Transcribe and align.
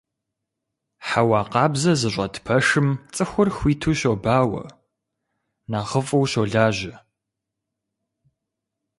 Хьэуа 1.07 1.41
къабзэ 1.51 1.93
зыщӀэт 1.99 2.35
пэшым 2.45 2.87
цӀыхур 3.15 3.49
хуиту 3.55 3.93
щобауэ, 3.99 4.63
нэхъыфӀу 5.71 6.25
щолажьэ. 6.31 6.95